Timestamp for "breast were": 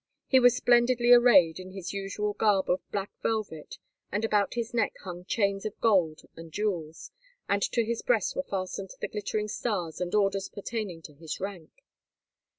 8.01-8.41